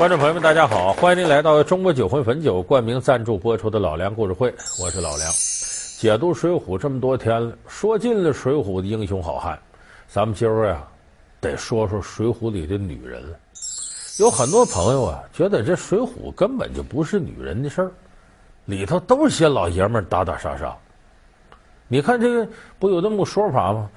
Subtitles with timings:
[0.00, 0.94] 观众朋友们，大家好！
[0.94, 4.50] 欢迎您来到中国酒魂汾酒冠名赞助播出的《老梁故事会》，
[4.82, 5.30] 我是老梁。
[5.98, 9.58] 解读《水浒》这么多天了，说尽了《水浒》的英雄好汉，
[10.08, 10.82] 咱们今儿呀，
[11.38, 13.36] 得说说《水浒》里的女人了。
[14.18, 17.92] 有很多朋友啊，觉得这《水浒》根本就不是女人的事儿，
[18.64, 20.74] 里头都是些老爷们打打杀杀。
[21.88, 22.48] 你看这个
[22.78, 23.90] 不有这么个说法吗？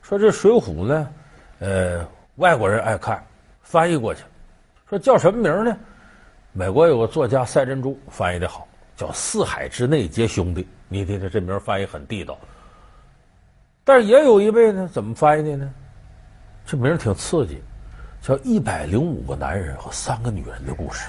[0.00, 1.06] 说这《水浒》呢，
[1.58, 3.22] 呃，外国人爱看，
[3.60, 4.22] 翻译过去。
[4.90, 5.76] 说叫什么名呢？
[6.52, 10.62] 美国有个作家赛珍珠翻译的好，叫《四海之内皆兄弟》。
[10.88, 12.36] 你听听这名翻译很地道。
[13.84, 15.72] 但是也有一位呢，怎么翻译的呢？
[16.66, 17.62] 这名挺刺激，
[18.20, 21.08] 叫《一百零五个男人和三个女人的故事》。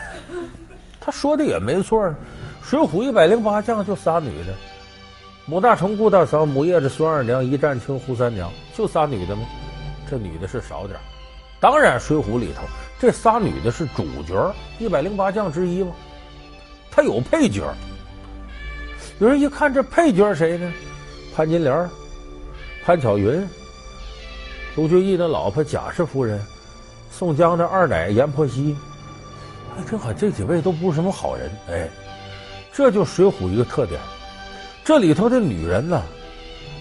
[0.99, 1.99] 他说的也没错，
[2.61, 4.53] 《水浒》一百零八将就仨女的：
[5.47, 9.41] 母大虫、顾大嫂、母夜叉、孙二娘、一战青、扈三娘，就仨女的吗？
[10.07, 10.99] 这女的是少点。
[11.59, 12.61] 当然，《水浒》里头。
[13.01, 15.91] 这仨女的是主角，一百零八将之一吗？
[16.91, 17.63] 她有配角。
[19.17, 20.71] 有人一看这配角谁呢？
[21.35, 21.89] 潘金莲、
[22.85, 23.43] 潘巧云、
[24.75, 26.39] 卢俊义的老婆贾氏夫人、
[27.09, 28.77] 宋江的二奶阎婆惜。
[29.75, 31.49] 哎，正好这几位都不是什么好人。
[31.71, 31.89] 哎，
[32.71, 33.99] 这就《水浒》一个特点，
[34.85, 35.99] 这里头的女人呢，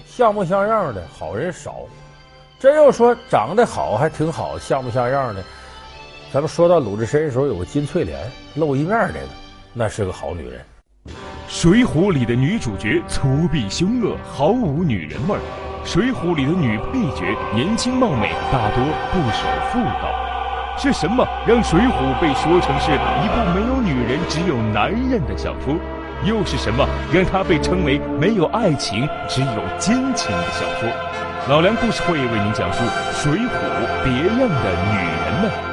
[0.05, 1.77] 像模像样的好人少。
[2.59, 5.43] 真要说长得好，还挺好，像模像样的。
[6.33, 8.17] 咱们说到鲁智深的时候，有个金翠莲
[8.55, 9.27] 露一面来的，
[9.73, 10.61] 那是个好女人。
[11.49, 15.39] 《水浒》里的女主角粗鄙凶恶，毫无女人味儿；
[15.85, 19.43] 《水浒》里的女配角年轻貌美，大多不守
[19.73, 20.07] 妇道。
[20.77, 25.75] 是什么让《水浒》被说成是一部没有女人、只有男人的小说？
[26.23, 30.89] 又是什么让它被称为没有爱情、只有奸情的小说？
[31.49, 32.79] 老梁故事会为您讲述
[33.21, 33.35] 《水浒》
[34.05, 35.70] 别样的女人们。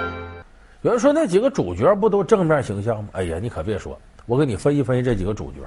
[0.83, 3.11] 有人说那几个主角不都正面形象吗？
[3.13, 5.59] 哎呀，你可别说，我给你分析分析这几个主角。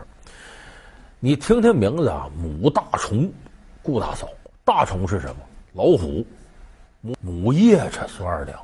[1.20, 3.30] 你听听名字啊，母大虫，
[3.82, 4.28] 顾大嫂。
[4.64, 5.36] 大虫是什么？
[5.74, 6.26] 老虎。
[7.02, 8.58] 母母夜叉孙二娘。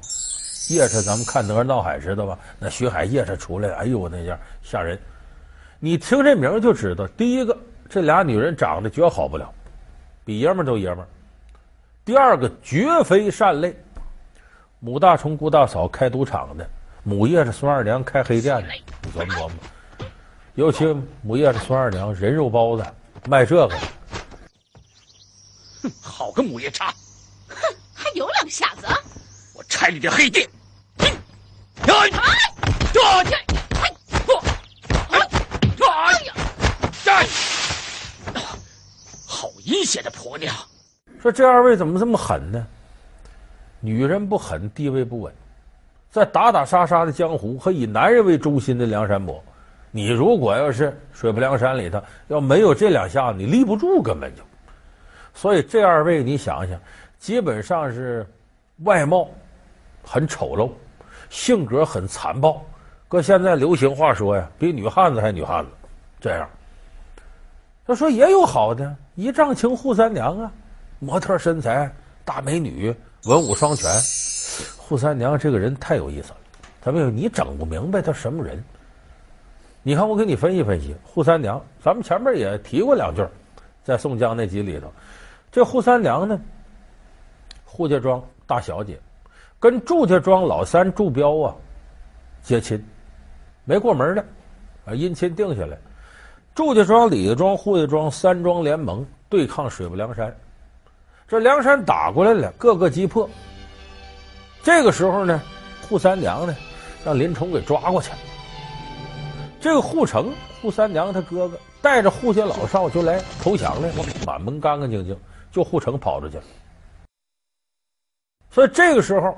[0.69, 2.39] 夜叉咱们看《哪吒闹海》知道吧？
[2.59, 4.97] 那徐海夜叉出来，哎呦那样吓人。
[5.79, 7.57] 你听这名就知道，第一个
[7.89, 9.53] 这俩女人长得绝好不了，
[10.23, 11.05] 比爷们都爷们。
[12.05, 13.75] 第二个绝非善类。
[14.79, 16.69] 母大虫、顾大嫂开赌场的，
[17.03, 18.67] 母夜叉孙二娘开黑店的，
[19.01, 19.51] 你琢磨琢磨。
[20.53, 20.85] 尤其
[21.23, 22.85] 母夜叉孙二娘人肉包子
[23.27, 23.75] 卖这个。
[25.81, 26.93] 哼，好个母夜叉！
[27.47, 27.55] 哼，
[27.91, 28.85] 还有两下子！
[29.55, 30.47] 我拆你的黑店！
[30.97, 31.11] 哎，
[31.87, 32.09] 哎，
[32.93, 33.35] 这这，
[33.79, 33.91] 哎，
[34.25, 34.33] 不，
[35.11, 35.19] 哎，
[35.87, 36.33] 哎呀，
[37.03, 37.11] 这，
[39.25, 40.55] 好阴险的婆娘！
[41.19, 42.67] 说这二位怎么这么狠呢？
[43.79, 45.33] 女人不狠，地位不稳，
[46.09, 49.43] 在打打杀杀的江湖和以男人为中心的梁山伯，
[49.91, 54.41] 你如果要是水泊梁山里头要没有这两下子，你立不住，根本就。
[55.33, 56.79] 所以这二位，你想想，
[57.19, 58.25] 基本上是
[58.83, 59.29] 外貌
[60.03, 60.71] 很丑陋，
[61.29, 62.65] 性格很残暴，
[63.07, 65.69] 搁现在流行话说呀，比女汉子还女汉子。
[66.19, 66.49] 这样，
[67.85, 70.51] 他说也有好的，一丈青扈三娘啊，
[70.97, 71.93] 模特身材，
[72.25, 72.95] 大美女。
[73.25, 73.89] 文武双全，
[74.87, 76.37] 扈三娘这个人太有意思了。
[76.79, 78.63] 他没有你整不明白他什么人。
[79.83, 83.25] 你看我给你分析分析，扈三娘，咱们前面也提过两句，
[83.83, 84.91] 在宋江那集里头，
[85.51, 86.39] 这扈三娘呢，
[87.69, 88.97] 扈家庄大小姐，
[89.59, 91.55] 跟祝家庄老三祝彪啊
[92.41, 92.81] 结亲，
[93.65, 94.21] 没过门的，
[94.85, 95.77] 啊姻亲定下来。
[96.55, 100.33] 祝家庄、李家庄、扈家庄三庄联盟对抗水泊梁山。
[101.27, 103.29] 这梁山打过来了，各个击破。
[104.63, 105.41] 这个时候呢，
[105.89, 106.55] 扈三娘呢，
[107.03, 108.17] 让林冲给抓过去了。
[109.59, 113.95] 这个扈成，扈三娘他哥哥带着扈家老少就来投降来了，
[114.25, 115.19] 满门干干净净，
[115.51, 116.43] 就扈成跑出去了。
[118.49, 119.37] 所以这个时候，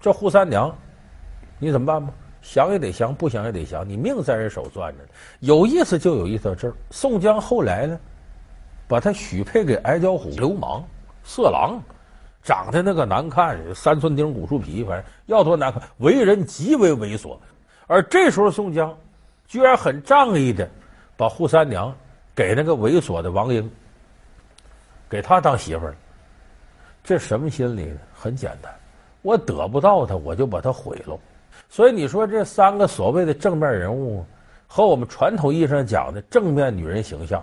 [0.00, 0.76] 这扈三娘，
[1.60, 2.12] 你怎么办吧？
[2.42, 5.08] 降也得降，不降也得降，你命在人手攥着呢。
[5.38, 6.74] 有意思就有意思到这儿。
[6.90, 7.98] 宋江后来呢，
[8.88, 10.84] 把他许配给矮脚虎流氓。
[11.24, 11.82] 色狼，
[12.42, 17.36] 长得那个难看，三寸丁骨树皮，反正要多难看，为人极为猥琐。
[17.86, 18.96] 而这时候宋江，
[19.48, 20.68] 居然很仗义的
[21.16, 21.94] 把扈三娘
[22.34, 23.70] 给那个猥琐的王英，
[25.08, 25.96] 给他当媳妇儿。
[27.02, 27.98] 这什么心理呢？
[28.14, 28.72] 很简单，
[29.22, 31.18] 我得不到他，我就把他毁了。
[31.68, 34.24] 所以你说这三个所谓的正面人物，
[34.66, 37.42] 和我们传统意义上讲的正面女人形象，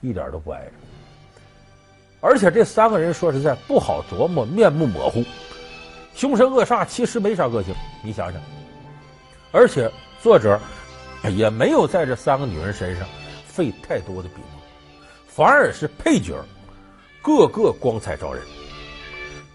[0.00, 0.72] 一点都不挨着。
[2.20, 5.24] 而且这三个人说实在不好琢磨，面目模糊，
[6.14, 7.74] 凶神恶煞，其实没啥个性。
[8.02, 8.40] 你想想，
[9.52, 9.90] 而且
[10.22, 10.60] 作者
[11.34, 13.08] 也没有在这三个女人身上
[13.46, 14.60] 费太多的笔墨，
[15.26, 16.34] 反而是配角
[17.22, 18.42] 个个光彩照人。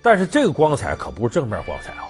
[0.01, 2.03] 但是这个光彩可不是正面光彩啊。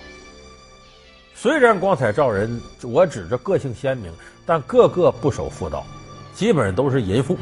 [1.33, 4.11] 虽然光彩照人，我指着个性鲜明，
[4.45, 5.85] 但个个不守妇道，
[6.33, 7.37] 基本上都是淫妇。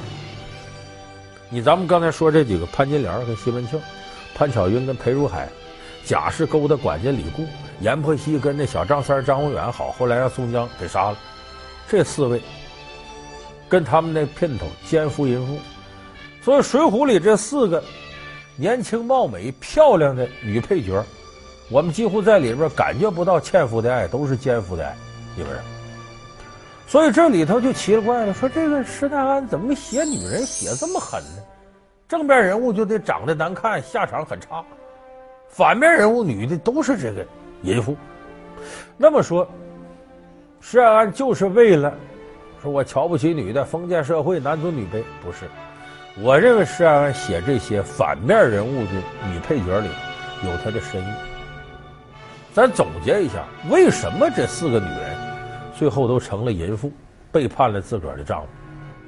[1.53, 3.79] 你咱们刚才说这几个潘金莲跟西门庆，
[4.33, 5.47] 潘巧云跟裴如海，
[6.03, 7.45] 贾氏勾搭管家李固，
[7.79, 11.17] 阎婆惜跟那小张三张文远好，后来让宋江给杀了。
[11.87, 12.41] 这四位
[13.69, 15.59] 跟他们那姘头奸夫淫妇，
[16.41, 17.83] 所以《水浒》里这四个
[18.55, 21.05] 年轻貌美、漂亮的女配角。
[21.69, 24.95] 我们几乎在里边感觉不到纤夫的爱，都是奸夫的爱，
[25.35, 25.63] 基本上。
[26.87, 31.42] 所以这里头就奇了怪了，说这个施耐庵怎么写女人写这么狠呢？
[32.13, 34.63] 正面人物就得长得难看，下场很差；
[35.49, 37.25] 反面人物女的都是这个
[37.63, 37.97] 淫妇。
[38.95, 39.49] 那么说，
[40.61, 41.91] 施耐庵就是为了
[42.61, 45.01] 说我瞧不起女的，封建社会男尊女卑？
[45.23, 45.47] 不是，
[46.21, 48.91] 我认为施耐庵写这些反面人物的
[49.31, 49.87] 女配角里
[50.43, 51.13] 有他的深意。
[52.53, 55.17] 咱总结一下，为什么这四个女人
[55.73, 56.91] 最后都成了淫妇，
[57.31, 58.47] 背叛了自个儿的丈夫？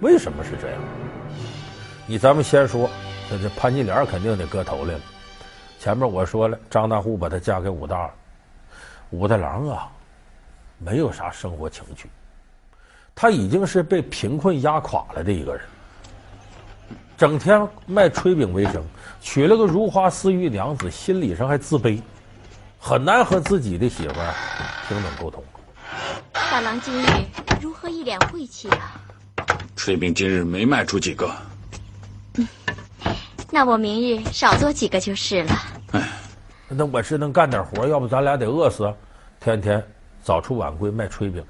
[0.01, 0.79] 为什么是这样？
[2.07, 2.87] 你咱们先说，
[3.27, 4.99] 这这潘金莲肯定得搁头来了。
[5.79, 8.11] 前面我说了，张大户把她嫁给武大，
[9.09, 9.91] 武大郎啊，
[10.77, 12.07] 没有啥生活情趣，
[13.15, 15.63] 他已经是被贫困压垮了的一个人，
[17.17, 18.83] 整天卖炊饼为生，
[19.19, 21.99] 娶了个如花似玉娘子，心理上还自卑。
[22.79, 24.33] 很难和自己的媳妇儿
[24.87, 25.43] 平等沟通。
[26.31, 27.07] 大郎今日
[27.59, 29.01] 如何一脸晦气啊？
[29.75, 31.27] 炊饼今日没卖出几个。
[33.55, 35.53] 嗯，那我明日少做几个就是了。
[35.93, 36.09] 哎，
[36.67, 38.93] 那我是能干点活，要不咱俩得饿死。
[39.39, 39.81] 天天
[40.21, 41.41] 早出晚归卖炊饼，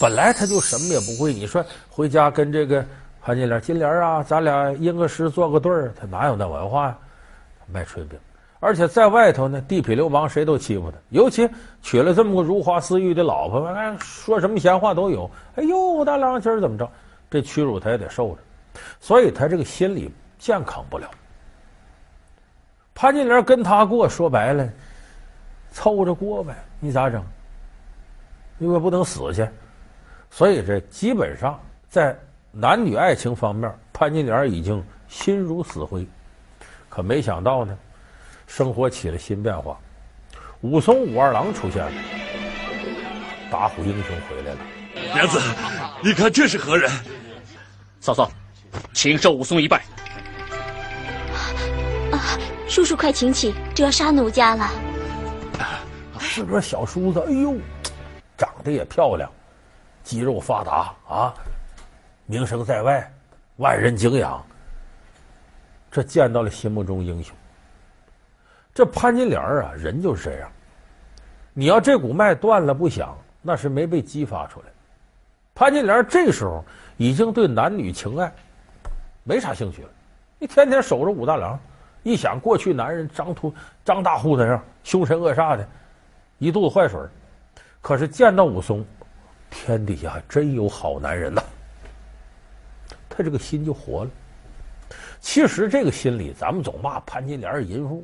[0.00, 1.32] 本来他就什么也不会。
[1.32, 2.84] 你说回家跟这个
[3.22, 6.98] 潘金莲、金莲啊，咱俩吟个诗做个对儿，他哪有那文化呀？
[7.72, 8.18] 卖炊饼。
[8.58, 11.48] 而且在外头呢，地痞流氓谁都欺负他，尤其
[11.82, 15.30] 娶了这么个如花似玉的老婆，哎，说什么闲话都有。
[15.54, 16.90] 哎呦，大郎今儿怎么着？
[17.30, 18.38] 这屈辱他也得受着，
[18.98, 21.08] 所以他这个心理健康不了。
[23.00, 24.68] 潘金莲跟他过，说白了，
[25.70, 27.24] 凑着过呗，你咋整？
[28.58, 29.48] 因为不能死去，
[30.32, 32.18] 所以这基本上在
[32.50, 36.04] 男女爱情方面，潘金莲已经心如死灰。
[36.88, 37.78] 可没想到呢。
[38.48, 39.78] 生活起了新变化，
[40.62, 41.92] 武松武二郎出现了，
[43.48, 44.60] 打虎英雄回来了。
[45.14, 45.38] 娘子，
[46.02, 46.90] 你看这是何人？
[48.00, 48.28] 嫂嫂，
[48.92, 49.84] 请受武松一拜。
[52.68, 54.70] 叔叔快请起，就要杀奴家了。
[56.20, 57.56] 是个小叔子，哎呦，
[58.36, 59.30] 长得也漂亮，
[60.04, 61.34] 肌肉发达啊，
[62.26, 63.10] 名声在外，
[63.56, 64.44] 万人敬仰。
[65.90, 67.34] 这见到了心目中英雄。
[68.74, 70.48] 这潘金莲啊，人就是这样。
[71.54, 74.66] 你要这股脉断了不响，那是没被激发出来。
[75.54, 76.62] 潘金莲这时候
[76.98, 78.30] 已经对男女情爱
[79.24, 79.88] 没啥兴趣了。
[80.38, 81.58] 你天天守着武大郎，
[82.08, 83.52] 一想过去男人张秃
[83.84, 85.68] 张大户的样，凶神恶煞的，
[86.38, 86.98] 一肚子坏水。
[87.82, 88.82] 可是见到武松，
[89.50, 91.42] 天底下真有好男人呐。
[93.10, 94.10] 他这个心就活了。
[95.20, 98.02] 其实这个心理，咱们总骂潘金莲是淫妇。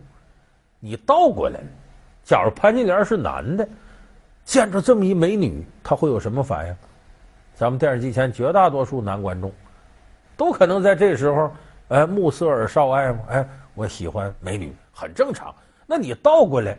[0.80, 1.60] 你倒过来，
[2.24, 3.66] 假如潘金莲是男的，
[4.44, 6.76] 见着这么一美女，他会有什么反应？
[7.54, 9.50] 咱们电视机前绝大多数男观众，
[10.36, 11.50] 都可能在这时候，
[11.88, 15.54] 哎，目色而少爱嘛，哎，我喜欢美女，很正常。
[15.86, 16.78] 那你倒过来，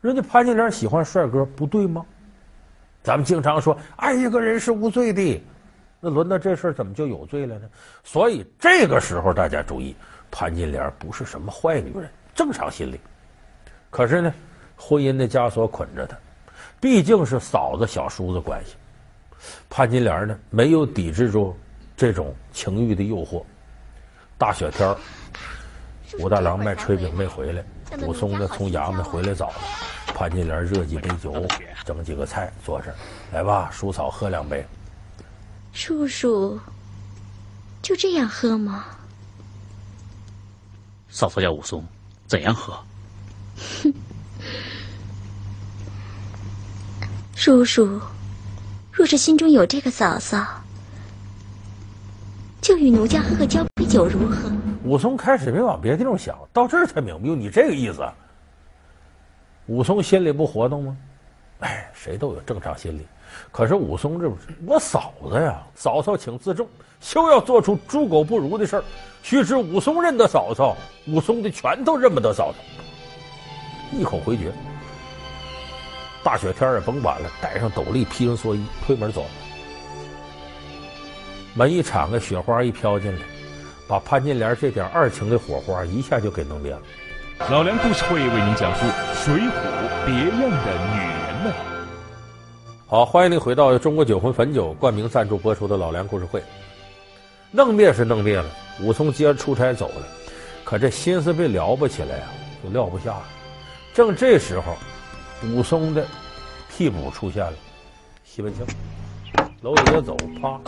[0.00, 2.04] 人家潘金莲喜欢帅哥，不对吗？
[3.02, 5.40] 咱们经常说爱一个人是无罪的，
[6.00, 7.68] 那轮到这事怎么就有罪了呢？
[8.02, 9.94] 所以这个时候大家注意，
[10.30, 13.00] 潘金莲不是什么坏女人，正常心理。
[13.90, 14.34] 可是呢，
[14.76, 16.16] 婚姻的枷锁捆着她，
[16.80, 18.74] 毕竟是嫂子小叔子关系。
[19.70, 21.56] 潘金莲呢，没有抵制住
[21.96, 23.42] 这种情欲的诱惑。
[24.36, 24.94] 大雪天，
[26.18, 27.62] 武大郎卖炊饼没回来，
[28.06, 29.56] 武松呢从衙门回来早了。
[30.14, 31.46] 潘金莲热几杯酒，
[31.84, 32.96] 整几个菜，坐这儿，
[33.32, 34.66] 来吧，叔嫂喝两杯。
[35.72, 36.58] 叔叔，
[37.82, 38.86] 就这样喝吗？
[41.10, 41.84] 嫂嫂叫武松，
[42.26, 42.72] 怎样喝？
[43.82, 43.92] 哼，
[47.36, 48.00] 叔叔，
[48.90, 50.62] 若是心中有这个嫂嫂，
[52.62, 54.50] 就与奴家喝个交杯酒如何？
[54.86, 58.08] 武松开始没往别的地方想，到这儿才明白，你这个意思。
[59.66, 60.96] 武松心里不活动吗？
[61.58, 63.04] 哎，谁都有正常心理。
[63.50, 66.68] 可是武松这不是我嫂子呀，嫂嫂请自重，
[67.00, 68.84] 休要做出猪狗不如的事儿。
[69.24, 70.76] 须知武松认得嫂嫂，
[71.08, 72.58] 武松的拳头认不得嫂嫂。
[73.90, 74.52] 一口回绝。
[76.22, 79.24] 大雪天也甭管了，戴上斗笠，披上蓑衣，推门走。
[81.54, 83.22] 门一敞开，雪花一飘进来，
[83.88, 86.82] 把潘金莲这点二情的火花一下就给弄灭了。
[87.50, 89.40] 老梁故事会为您讲述《水浒》
[90.04, 91.52] 别样的女人们。
[92.86, 96.42] 好，欢迎您回到中国酒魂汾酒冠名赞助播出的老梁故事会。
[97.50, 98.48] 弄灭是弄灭了，
[98.80, 100.06] 武松接着出差走了，
[100.64, 102.28] 可这心思被撩拨起来啊，
[102.62, 103.22] 就撂不下了。
[103.94, 104.74] 正这时候。
[105.52, 106.02] 武松的
[106.70, 107.52] 替补出现了，
[108.24, 108.64] 西门庆，
[109.60, 110.58] 楼底下走，啪，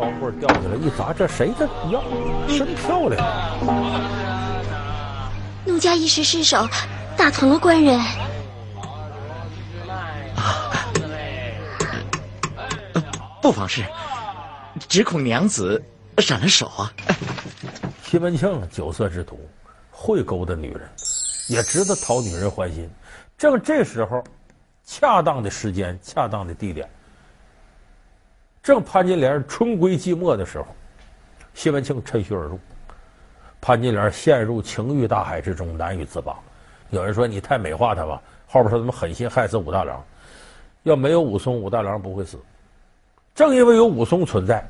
[0.00, 2.00] 窗户掉下来一砸，这谁的呀？
[2.48, 3.22] 真漂亮！
[5.66, 6.66] 奴家一时失手，
[7.18, 8.00] 打疼了官人。
[10.36, 10.88] 啊，
[13.42, 13.84] 不妨事，
[14.88, 15.82] 只恐娘子
[16.16, 16.90] 闪了手啊。
[18.02, 19.38] 西门庆酒色之徒，
[19.90, 20.88] 会勾搭女人，
[21.46, 22.88] 也知道讨女人欢心。
[23.36, 24.24] 正这时候，
[24.82, 26.88] 恰当的时间，恰当的地点，
[28.62, 30.66] 正潘金莲春闺寂寞的时候，
[31.54, 32.58] 西门庆趁虚而入，
[33.60, 36.36] 潘金莲陷入情欲大海之中，难以自拔。
[36.90, 40.04] 有人说你太美化他吧，后边说他们狠心害死武大郎，
[40.82, 42.38] 要没有武松，武大郎不会死。
[43.34, 44.62] 正因为有武松存在，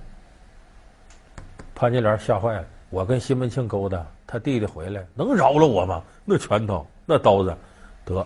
[1.75, 2.65] 潘金莲吓坏了。
[2.91, 6.03] 我跟西门庆勾搭，他弟弟回来能饶了我吗？
[6.25, 7.57] 那拳头，那刀子，
[8.05, 8.25] 得。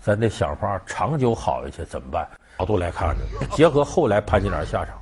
[0.00, 2.28] 咱得想法长久好下去，怎么办？
[2.58, 5.00] 角度来看呢，结合后来潘金莲下场，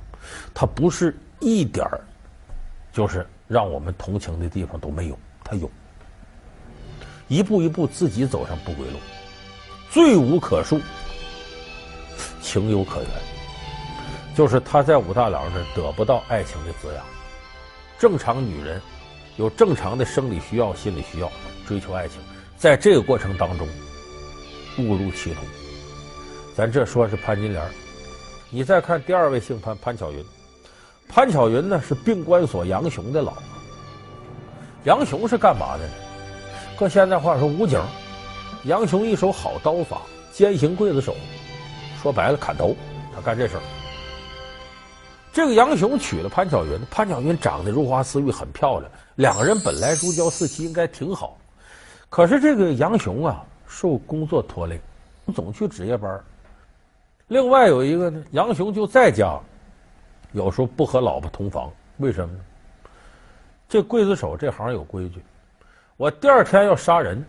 [0.53, 1.99] 他不是一点儿，
[2.93, 5.69] 就是让我们同情的地方都没有，他有，
[7.27, 8.99] 一步一步自己走上不归路，
[9.89, 10.79] 罪无可恕，
[12.41, 13.09] 情有可原，
[14.35, 17.03] 就是他在武大郎这得不到爱情的滋养，
[17.97, 18.79] 正常女人
[19.37, 21.31] 有正常的生理需要、心理需要，
[21.67, 22.21] 追求爱情，
[22.55, 23.67] 在这个过程当中。
[24.79, 25.41] 误入歧途，
[26.57, 27.63] 咱这说是潘金莲，
[28.49, 30.25] 你再看第二位姓潘潘巧云，
[31.07, 33.43] 潘巧云呢是病关所杨雄的老婆。
[34.83, 35.93] 杨雄是干嘛的呢？
[36.75, 37.79] 搁现在话说武警，
[38.63, 41.15] 杨雄一手好刀法，兼行刽子手，
[42.01, 42.75] 说白了砍头，
[43.13, 43.61] 他干这事儿。
[45.31, 51.37] 这个杨雄娶了潘巧云，潘巧云长得如花似玉，很漂亮，两个人本来如胶似漆，应该挺好。
[52.09, 53.45] 可是这个杨雄啊。
[53.69, 54.79] 受工作拖累，
[55.35, 56.19] 总去值夜班。
[57.27, 59.37] 另外有一个呢，杨雄就在家，
[60.31, 62.39] 有时候不和老婆同房，为什么呢？
[63.67, 65.21] 这刽子手这行有规矩，
[65.97, 67.21] 我第二天要杀人，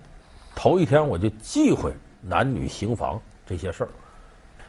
[0.55, 3.91] 头一天我就忌讳男女行房这些事儿。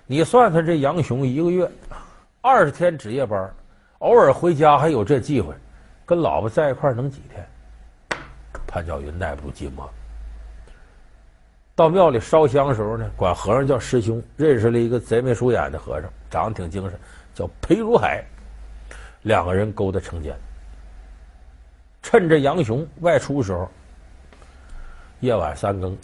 [0.07, 1.69] 你算算这杨雄一个月
[2.41, 3.53] 二十天值夜班，
[3.99, 5.53] 偶尔回家还有这忌讳，
[6.07, 7.47] 跟老婆在一块能几天？
[8.65, 9.87] 潘巧云耐不住寂寞。
[11.79, 16.99] 到庙里烧香的时候呢，管和尚叫师兄，认识了一个贼眉鼠眼的和尚，长得挺精神，
[17.33, 18.21] 叫裴如海。
[19.21, 20.37] 两个人勾搭成奸。
[22.03, 23.65] 趁着杨雄外出的时候，
[25.21, 25.97] 夜晚三更，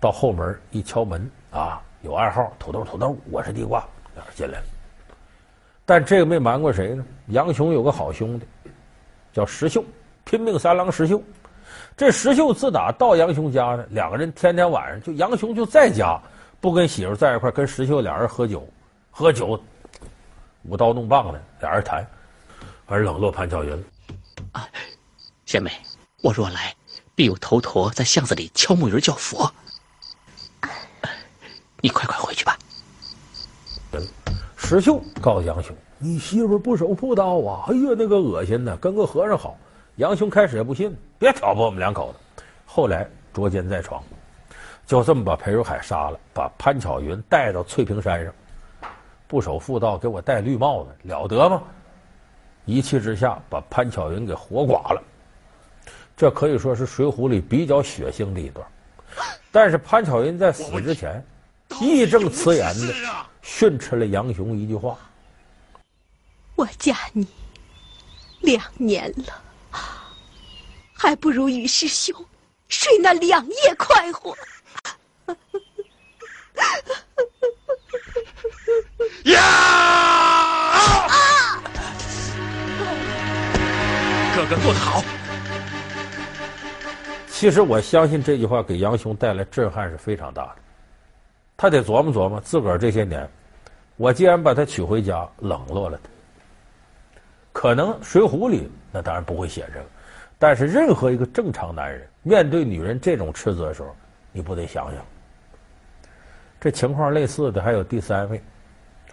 [0.00, 4.64] 到后门一敲门啊，有暗号，土豆土豆，我是地瓜，两人进来了。
[5.86, 7.04] 但这个没瞒过谁呢？
[7.28, 8.44] 杨雄有个好兄弟，
[9.32, 9.84] 叫石秀，
[10.24, 11.22] 拼命三郎石秀。
[12.00, 16.18] 这石秀自打到杨雄家呢，两个人天天晚上就杨雄就在家，
[16.58, 18.66] 不跟媳妇在一块，跟石秀俩人喝酒，
[19.10, 19.62] 喝酒，
[20.62, 22.02] 舞刀弄棒的，俩人谈，
[22.86, 23.84] 而冷落潘巧云。
[24.52, 24.66] 啊，
[25.44, 25.70] 贤妹，
[26.22, 26.74] 我若来，
[27.14, 29.52] 必有头陀在巷子里敲木鱼叫佛。
[31.82, 32.58] 你快快回去吧。
[34.56, 37.66] 石秀告诉杨雄：“你媳妇不守妇道啊！
[37.68, 39.54] 哎呀，那个恶心呐，跟个和尚好。”
[40.00, 42.42] 杨雄开始也不信，别挑拨我们两口子。
[42.64, 44.02] 后来捉奸在床，
[44.86, 48.32] 就这么把裴如海杀了，把潘巧云带到翠屏山上，
[49.28, 51.62] 不守妇道，给我戴绿帽子，了得吗？
[52.64, 55.02] 一气之下把潘巧云给活剐了。
[56.16, 58.66] 这可以说是《水浒》里比较血腥的一段。
[59.52, 61.22] 但是潘巧云在死之前，
[61.78, 62.94] 义正辞严的
[63.42, 64.96] 训斥了杨雄一句话
[66.56, 67.26] ：“我嫁你
[68.40, 69.24] 两年了。”
[71.02, 72.14] 还不如与师兄
[72.68, 74.36] 睡那两夜快活。
[79.24, 79.38] 呀！
[84.36, 85.02] 哥哥做得好。
[87.30, 90.56] 其实我相信这句话给杨雄带来震撼是非常大的。
[91.56, 93.26] 他得琢磨琢磨自个儿这些年，
[93.96, 96.10] 我既然把他娶回家，冷落了他。
[97.54, 99.86] 可能《水浒》里那当然不会写这个，
[100.40, 103.94] 但是任何一个正常男人面对女人这种斥责的时候，
[104.32, 105.04] 你不得想想。
[106.58, 108.40] 这情况类似的还有第三位，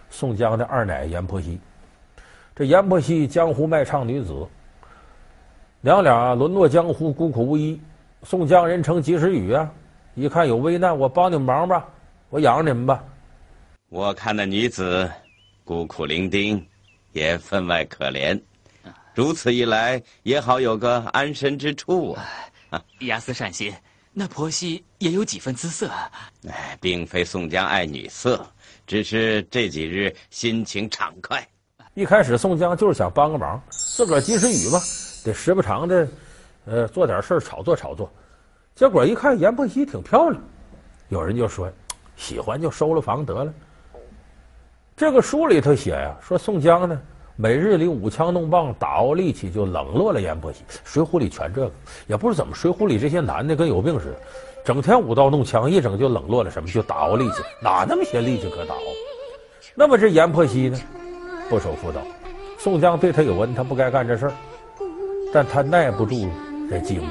[0.08, 1.60] 宋江的二奶阎婆惜。
[2.56, 4.46] 这阎婆惜江湖卖唱女子，
[5.82, 7.78] 娘俩沦落江湖，孤苦无依。
[8.22, 9.70] 宋江人称及时雨啊，
[10.14, 11.86] 一看有危难，我帮你们忙吧，
[12.30, 13.04] 我养你们吧。
[13.90, 15.10] 我看那女子
[15.62, 16.64] 孤苦伶仃，
[17.12, 18.40] 也分外可怜。
[19.18, 22.24] 如此一来，也好有个安身之处啊！
[22.70, 23.74] 啊，亚斯善心，
[24.12, 25.90] 那婆媳也有几分姿色。
[26.48, 28.46] 哎，并非宋江爱女色，
[28.86, 31.44] 只是这几日心情畅快。
[31.94, 34.78] 一开始宋江就是想帮个忙，自个儿及时雨嘛，
[35.24, 36.08] 得时不常的，
[36.66, 38.08] 呃，做点事儿炒作炒作。
[38.76, 40.40] 结果一看阎婆惜挺漂亮，
[41.08, 41.68] 有人就说
[42.14, 43.52] 喜欢就收了房得了。
[44.96, 47.02] 这个书里头写呀，说宋江呢
[47.40, 50.64] 每日里舞枪弄棒打熬力气，就冷落了阎婆惜。
[50.82, 51.70] 水浒里全这个，
[52.08, 54.16] 也不知怎么水浒里这些男的跟有病似的，
[54.64, 58.80] 整天舞刀弄枪，一整就冷落了什么，就打熬力气，哪那么些力气可打熬？
[59.76, 60.80] 那么这阎婆惜呢？
[61.48, 62.00] 不守妇道，
[62.58, 64.32] 宋江对他有恩，他不该干这事儿，
[65.32, 66.26] 但他耐不住
[66.68, 67.04] 这寂寞，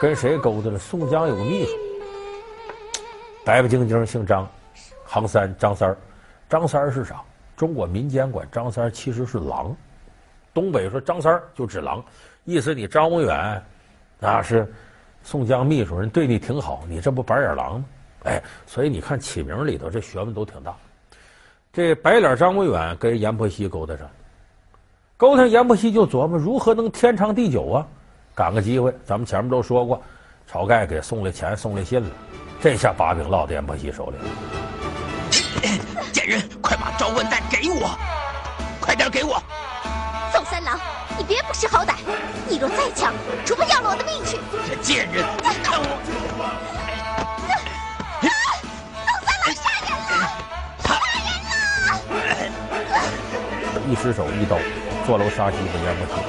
[0.00, 0.78] 跟谁勾搭了？
[0.80, 1.70] 宋江有个秘书，
[3.44, 4.48] 白白净净，姓张，
[5.04, 5.96] 行三张三儿。
[6.50, 7.22] 张三儿是啥？
[7.64, 9.74] 中国民间管张三其实是狼，
[10.52, 12.04] 东北说张三就指狼，
[12.44, 13.62] 意思你张文远
[14.18, 14.70] 那是
[15.22, 17.84] 宋江秘书，人对你挺好，你这不白眼狼吗？
[18.24, 20.76] 哎，所以你看起名里头这学问都挺大。
[21.72, 24.06] 这白脸张文远跟阎婆惜勾搭上，
[25.16, 27.86] 勾搭阎婆惜就琢磨如何能天长地久啊？
[28.34, 30.02] 赶个机会，咱们前面都说过，
[30.52, 32.10] 晁盖给送了钱，送了信了，
[32.60, 34.73] 这下把柄落在阎婆惜手里了。
[36.14, 37.98] 贱人，快把招魂丹给我，
[38.80, 39.42] 快点给我！
[40.32, 40.78] 宋三郎，
[41.18, 41.94] 你别不识好歹，
[42.48, 43.12] 你若再抢，
[43.44, 44.38] 除非要了我的命去！
[44.68, 45.98] 这贱人，看我！
[53.90, 54.56] 一失手一刀，
[55.06, 56.22] 坐楼杀鸡的阎婆惜。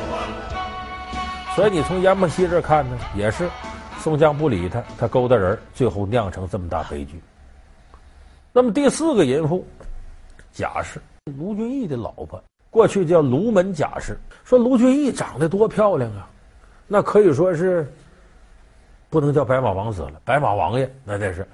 [1.56, 3.48] 所以你从阎婆惜这看呢，也是
[4.00, 7.21] 宋江不理他，他勾搭人，最后酿成这么大悲剧。
[8.58, 9.67] 那么第四个淫妇
[10.56, 11.02] 贾氏，
[11.38, 12.41] 卢俊义的老婆，
[12.72, 14.18] 过去叫卢门贾氏。
[14.46, 16.30] 说卢俊义长得多漂亮啊，
[16.88, 17.86] 那可以说是
[19.10, 21.46] 不能叫白马王子了，白马王爷那得是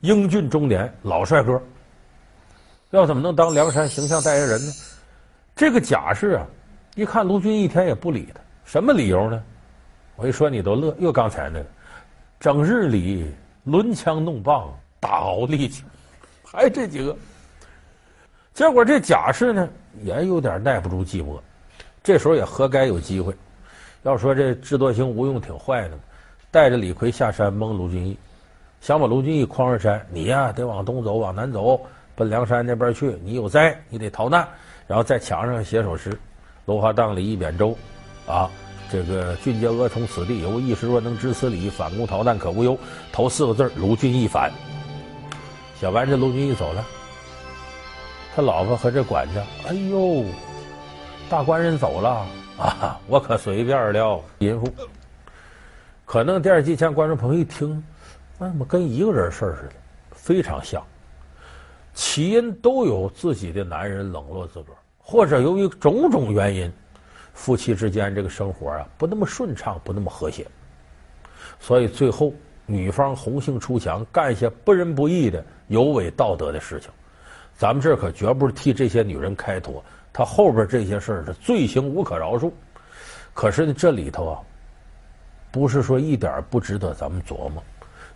[0.00, 1.62] 英俊中年老帅哥。
[2.90, 4.72] 要怎么能当梁山形象代言人呢？
[5.54, 6.44] 这个贾氏啊，
[6.96, 9.40] 一看卢俊义一天也不理他，什么理由呢？
[10.16, 11.66] 我一说你都乐，又刚才那个，
[12.40, 15.84] 整日里抡枪弄棒打熬力气，
[16.42, 17.16] 还这几个。
[18.54, 19.68] 结果这贾氏呢，
[20.02, 21.38] 也有点耐不住寂寞，
[22.02, 23.34] 这时候也活该有机会。
[24.02, 25.98] 要说这智多星吴用挺坏的，
[26.50, 28.18] 带着李逵下山蒙卢俊义，
[28.80, 31.80] 想把卢俊义诓上山，你呀得往东走，往南走，
[32.14, 33.16] 奔梁山那边去。
[33.22, 34.46] 你有灾，你得逃难。
[34.86, 36.18] 然后在墙上写首诗
[36.66, 37.74] ：“芦花荡里一扁舟，
[38.26, 38.50] 啊，
[38.90, 40.60] 这个俊杰俄从此地游。
[40.60, 42.76] 一时若能知此理，反攻逃难可无忧。”
[43.12, 44.52] 头四个字“卢俊义反”。
[45.80, 46.84] 写完这卢俊义走了，
[48.34, 50.24] 他老婆和这管家，哎呦，
[51.28, 52.26] 大官人走了
[52.58, 54.18] 啊，我可随便了。
[54.38, 54.66] 淫妇，
[56.06, 57.84] 可能电视机前观众朋友一听，
[58.38, 59.74] 那怎么跟一个人事儿似的，
[60.12, 60.82] 非常像。
[61.92, 64.76] 起因都有自己的男人冷落自个儿。
[64.98, 66.72] 或者由于种种原因，
[67.34, 70.46] 夫妻之间这个生活啊不那么顺畅，不那么和谐，
[71.60, 72.32] 所以最后
[72.64, 76.90] 女方红杏出墙，干一些不仁不义的有违道德的事情。
[77.56, 82.50] 咱们这可绝不是替这些女人开脱，她后边这些事儿是罪行无可饶恕。
[83.34, 84.40] 可是呢，这里头啊，
[85.50, 87.62] 不是说一点不值得咱们琢磨，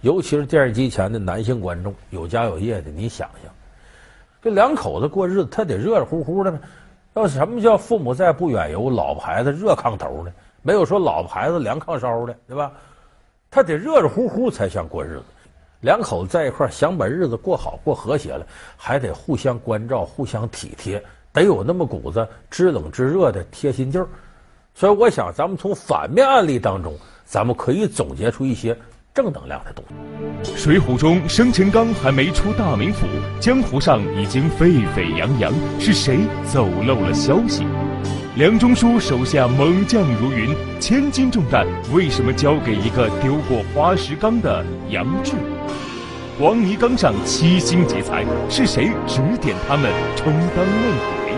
[0.00, 3.52] 尤其是电视机前的男性观众，有家有业的，你想想。
[4.42, 6.60] 这两口子过日子，他得热热乎乎的呢。
[7.14, 10.32] 要什么叫父母在不远游，老婆孩子热炕头呢？
[10.62, 12.72] 没有说老婆孩子凉炕烧的，对吧？
[13.50, 15.22] 他得热热乎乎才像过日子。
[15.86, 18.44] 两口子在一块儿，想把日子过好、过和谐了，
[18.76, 21.00] 还得互相关照、互相体贴，
[21.32, 24.08] 得有那么股子知冷知热的贴心劲儿。
[24.74, 26.92] 所以，我想咱们从反面案例当中，
[27.24, 28.76] 咱们可以总结出一些。
[29.14, 29.82] 正能量的东
[30.42, 30.52] 西。
[30.58, 33.06] 《水浒》中，生辰纲还没出大名府，
[33.40, 36.18] 江湖上已经沸沸扬扬，是谁
[36.52, 37.64] 走漏了消息？
[38.36, 45.32] 梁中书手下猛将如云，千斤重担为什么交给一个丢过花石纲的杨志？
[46.38, 50.82] 黄泥岗上七星劫财，是谁指点他们充当内
[51.24, 51.32] 鬼？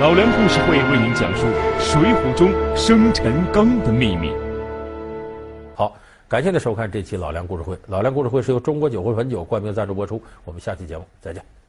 [0.00, 1.44] 老梁故事会为您讲述
[1.78, 4.32] 《水浒》中生辰纲的秘密。
[5.74, 5.94] 好，
[6.26, 7.76] 感谢您收看这期老梁故事会。
[7.86, 10.22] 老梁故事会是由中国酒会汾酒冠名赞助播出。
[10.46, 11.59] 我们下期节目再见。